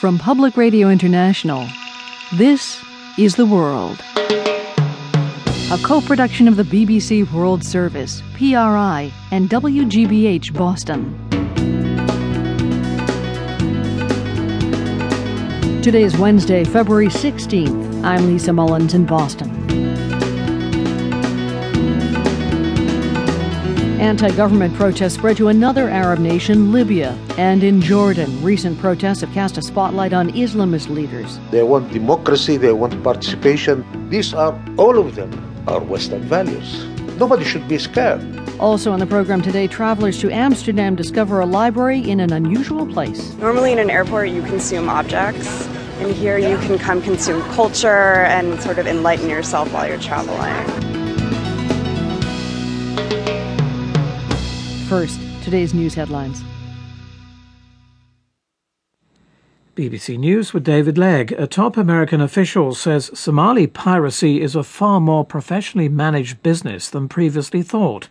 [0.00, 1.68] From Public Radio International,
[2.32, 2.82] this
[3.18, 4.00] is The World.
[5.70, 11.12] A co production of the BBC World Service, PRI, and WGBH Boston.
[15.82, 18.02] Today is Wednesday, February 16th.
[18.02, 19.59] I'm Lisa Mullins in Boston.
[24.00, 28.42] Anti government protests spread to another Arab nation, Libya, and in Jordan.
[28.42, 31.38] Recent protests have cast a spotlight on Islamist leaders.
[31.50, 33.84] They want democracy, they want participation.
[34.08, 35.30] These are, all of them,
[35.68, 36.86] are Western values.
[37.18, 38.22] Nobody should be scared.
[38.58, 43.34] Also on the program today, travelers to Amsterdam discover a library in an unusual place.
[43.34, 45.66] Normally in an airport, you consume objects.
[46.00, 50.99] And here you can come consume culture and sort of enlighten yourself while you're traveling.
[54.90, 56.42] First, today's news headlines.
[59.76, 61.30] BBC News with David Legg.
[61.38, 67.08] A top American official says Somali piracy is a far more professionally managed business than
[67.08, 68.08] previously thought.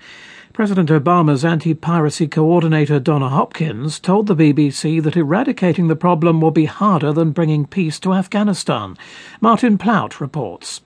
[0.54, 6.50] President Obama's anti piracy coordinator Donna Hopkins told the BBC that eradicating the problem will
[6.50, 8.96] be harder than bringing peace to Afghanistan.
[9.42, 10.80] Martin Plaut reports.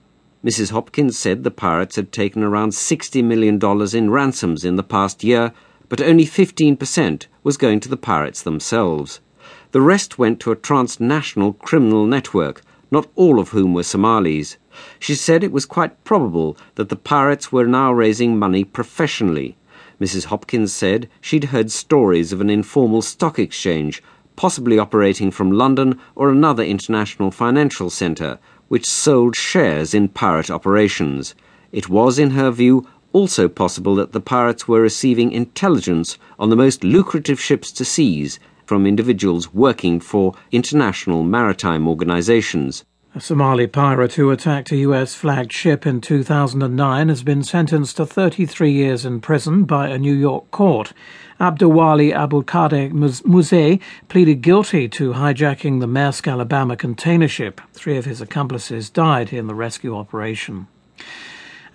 [0.44, 0.72] Mrs.
[0.72, 3.60] Hopkins said the pirates had taken around $60 million
[3.96, 5.52] in ransoms in the past year
[5.88, 9.20] but only 15% was going to the pirates themselves.
[9.72, 14.56] The rest went to a transnational criminal network, not all of whom were Somalis.
[14.98, 19.56] She said it was quite probable that the pirates were now raising money professionally.
[20.00, 20.26] Mrs.
[20.26, 24.02] Hopkins said she'd heard stories of an informal stock exchange,
[24.36, 28.38] possibly operating from London or another international financial centre,
[28.68, 31.34] which sold shares in pirate operations.
[31.70, 36.56] It was, in her view, also possible that the pirates were receiving intelligence on the
[36.56, 42.84] most lucrative ships to seize from individuals working for international maritime organizations.
[43.14, 48.06] A Somali pirate who attacked a US flagged ship in 2009 has been sentenced to
[48.06, 50.92] 33 years in prison by a New York court.
[51.38, 57.60] Abdulwali Abulkader Muse pleaded guilty to hijacking the Maersk Alabama container ship.
[57.72, 60.66] Three of his accomplices died in the rescue operation.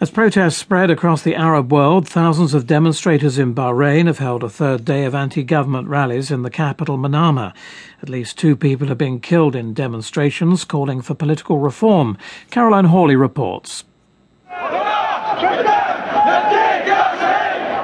[0.02, 4.50] As protests spread across the Arab world, thousands of demonstrators in Bahrain have held a
[4.50, 7.54] third day of anti government rallies in the capital, Manama.
[8.02, 12.18] At least two people have been killed in demonstrations calling for political reform.
[12.50, 13.84] Caroline Hawley reports.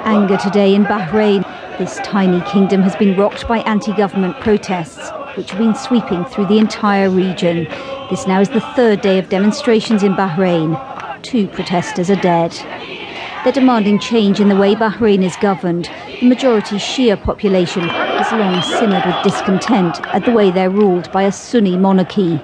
[0.05, 1.43] Anger today in Bahrain.
[1.77, 6.45] This tiny kingdom has been rocked by anti government protests, which have been sweeping through
[6.45, 7.65] the entire region.
[8.09, 10.94] This now is the third day of demonstrations in Bahrain
[11.25, 12.52] two protesters are dead.
[13.44, 15.90] They're demanding change in the way Bahrain is governed.
[16.19, 21.24] The majority Shia population has long simmered with discontent at the way they're ruled by
[21.24, 22.40] a Sunni monarchy.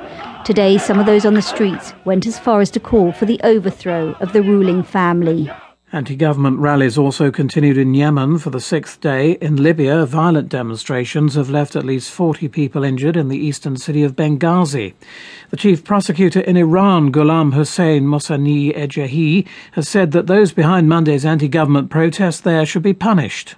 [0.45, 3.39] Today, some of those on the streets went as far as to call for the
[3.43, 5.51] overthrow of the ruling family.
[5.93, 9.33] Anti government rallies also continued in Yemen for the sixth day.
[9.41, 14.01] In Libya, violent demonstrations have left at least 40 people injured in the eastern city
[14.01, 14.93] of Benghazi.
[15.49, 21.25] The chief prosecutor in Iran, Ghulam Hussein Mohseni Ejahi, has said that those behind Monday's
[21.25, 23.55] anti government protests there should be punished.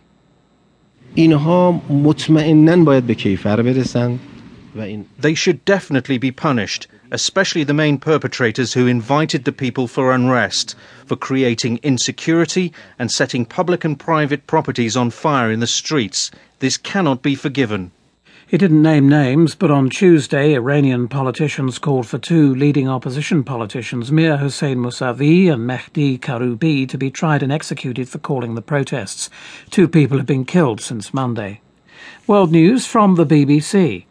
[4.76, 10.76] They should definitely be punished, especially the main perpetrators who invited the people for unrest,
[11.06, 16.32] for creating insecurity and setting public and private properties on fire in the streets.
[16.58, 17.92] This cannot be forgiven.
[18.48, 24.12] He didn't name names, but on Tuesday, Iranian politicians called for two leading opposition politicians,
[24.12, 29.30] Mir Hossein Mousavi and Mehdi Karoubi, to be tried and executed for calling the protests.
[29.70, 31.62] Two people have been killed since Monday.
[32.26, 34.06] World News from the BBC.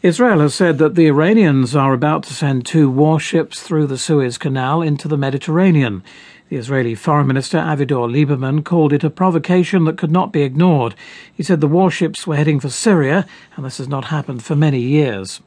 [0.00, 4.38] Israel has said that the Iranians are about to send two warships through the Suez
[4.38, 6.04] Canal into the Mediterranean.
[6.50, 10.94] The Israeli Foreign Minister Avigdor Lieberman called it a provocation that could not be ignored.
[11.34, 14.78] He said the warships were heading for Syria, and this has not happened for many
[14.78, 15.40] years.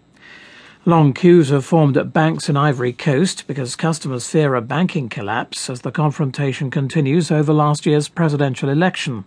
[0.83, 5.69] Long queues have formed at banks in Ivory Coast because customers fear a banking collapse
[5.69, 9.23] as the confrontation continues over last year's presidential election.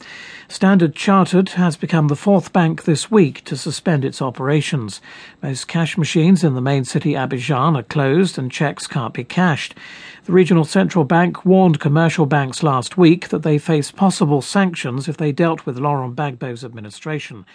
[0.49, 5.01] Standard Chartered has become the fourth bank this week to suspend its operations.
[5.45, 9.77] Most cash machines in the main city Abidjan are closed and checks can't be cashed.
[10.25, 15.19] The regional central bank warned commercial banks last week that they face possible sanctions if
[15.19, 17.47] they dealt with Laurent Gbagbo's administration.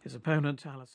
[0.00, 0.86] His opponent, Alice